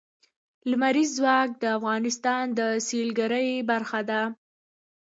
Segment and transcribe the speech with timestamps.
[0.69, 4.21] لمریز ځواک د افغانستان د سیلګرۍ برخه ده.